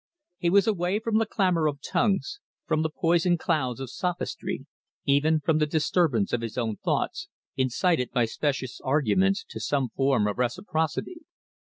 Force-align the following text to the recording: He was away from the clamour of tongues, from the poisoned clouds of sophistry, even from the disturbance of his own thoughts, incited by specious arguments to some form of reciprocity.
He 0.39 0.49
was 0.49 0.65
away 0.65 0.97
from 0.97 1.19
the 1.19 1.27
clamour 1.27 1.67
of 1.67 1.79
tongues, 1.79 2.39
from 2.65 2.81
the 2.81 2.89
poisoned 2.89 3.37
clouds 3.37 3.79
of 3.79 3.91
sophistry, 3.91 4.65
even 5.05 5.39
from 5.39 5.59
the 5.59 5.67
disturbance 5.67 6.33
of 6.33 6.41
his 6.41 6.57
own 6.57 6.77
thoughts, 6.77 7.27
incited 7.55 8.09
by 8.09 8.25
specious 8.25 8.81
arguments 8.83 9.45
to 9.49 9.59
some 9.59 9.89
form 9.89 10.25
of 10.25 10.39
reciprocity. 10.39 11.17